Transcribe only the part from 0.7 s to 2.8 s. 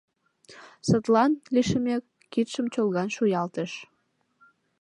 Садлан, лишеммек, кид-шым